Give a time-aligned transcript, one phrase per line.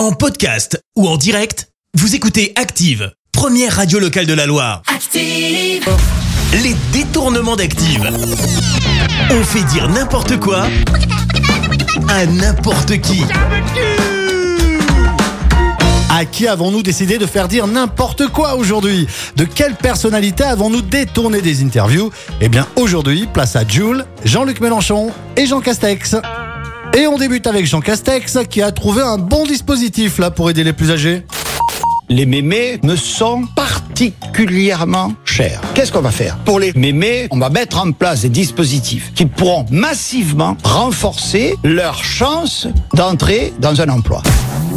[0.00, 4.80] En podcast ou en direct, vous écoutez Active, première radio locale de la Loire.
[4.86, 5.86] Active.
[6.62, 8.10] Les détournements d'Active.
[9.30, 10.68] On fait dire n'importe quoi
[12.08, 13.24] à n'importe qui.
[16.10, 19.06] À qui avons-nous décidé de faire dire n'importe quoi aujourd'hui?
[19.36, 22.10] De quelle personnalité avons-nous détourné des interviews?
[22.40, 26.16] Eh bien aujourd'hui, place à Jules, Jean-Luc Mélenchon et Jean Castex.
[26.96, 30.64] Et on débute avec Jean Castex qui a trouvé un bon dispositif là pour aider
[30.64, 31.24] les plus âgés.
[32.08, 35.60] Les mémés me sont particulièrement chers.
[35.74, 36.36] Qu'est-ce qu'on va faire?
[36.44, 42.02] Pour les mémés, on va mettre en place des dispositifs qui pourront massivement renforcer leur
[42.02, 44.22] chance d'entrer dans un emploi.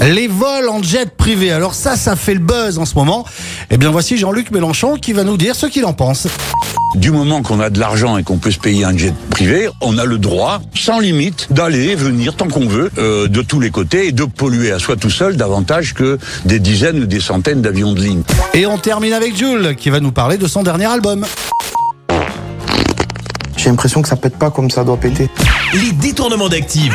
[0.00, 3.24] Les vols en jet privé, alors ça, ça fait le buzz en ce moment.
[3.70, 6.28] Eh bien voici Jean-Luc Mélenchon qui va nous dire ce qu'il en pense.
[6.94, 9.98] Du moment qu'on a de l'argent et qu'on peut se payer un jet privé, on
[9.98, 13.70] a le droit, sans limite, d'aller et venir tant qu'on veut, euh, de tous les
[13.70, 17.60] côtés, et de polluer à soi tout seul davantage que des dizaines ou des centaines
[17.60, 18.22] d'avions de ligne.
[18.54, 21.26] Et on termine avec Jules qui va nous parler de son dernier album.
[23.56, 25.28] J'ai l'impression que ça pète pas comme ça doit péter.
[25.74, 26.94] Les détournements d'Active.